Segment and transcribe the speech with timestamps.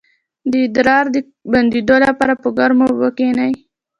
[0.51, 1.17] د ادرار د
[1.51, 3.53] بندیدو لپاره په ګرمو اوبو کینئ